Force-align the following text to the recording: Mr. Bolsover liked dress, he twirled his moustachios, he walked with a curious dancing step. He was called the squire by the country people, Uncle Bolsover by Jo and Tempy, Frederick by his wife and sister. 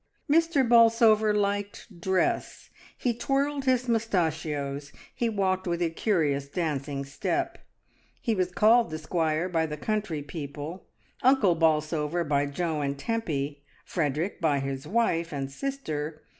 Mr. 0.27 0.67
Bolsover 0.67 1.31
liked 1.31 2.01
dress, 2.01 2.71
he 2.97 3.13
twirled 3.13 3.65
his 3.65 3.87
moustachios, 3.87 4.91
he 5.13 5.29
walked 5.29 5.67
with 5.67 5.79
a 5.79 5.91
curious 5.91 6.47
dancing 6.49 7.05
step. 7.05 7.59
He 8.19 8.33
was 8.33 8.51
called 8.51 8.89
the 8.89 8.97
squire 8.97 9.47
by 9.47 9.67
the 9.67 9.77
country 9.77 10.23
people, 10.23 10.87
Uncle 11.21 11.53
Bolsover 11.53 12.23
by 12.23 12.47
Jo 12.47 12.81
and 12.81 12.97
Tempy, 12.97 13.61
Frederick 13.85 14.41
by 14.41 14.57
his 14.57 14.87
wife 14.87 15.31
and 15.31 15.51
sister. 15.51 16.23